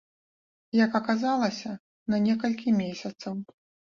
Як 0.85 0.95
аказалася, 0.99 1.69
на 2.13 2.17
некалькі 2.27 2.75
месяцаў. 2.81 3.33